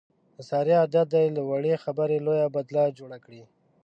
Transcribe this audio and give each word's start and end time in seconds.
د 0.35 0.39
سارې 0.49 0.73
عادت 0.81 1.07
دی، 1.13 1.25
له 1.35 1.41
وړې 1.49 1.81
خبرې 1.83 2.17
لویه 2.25 2.47
بدله 2.55 2.83
جوړه 2.97 3.17
کړي. 3.25 3.41